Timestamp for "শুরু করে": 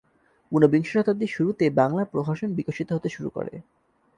3.09-3.53